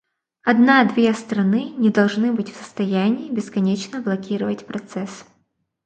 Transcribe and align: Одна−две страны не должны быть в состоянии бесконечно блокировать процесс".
Одна−две 0.41 1.13
страны 1.13 1.69
не 1.77 1.91
должны 1.91 2.31
быть 2.33 2.51
в 2.51 2.55
состоянии 2.57 3.29
бесконечно 3.29 4.01
блокировать 4.01 4.65
процесс". 4.65 5.25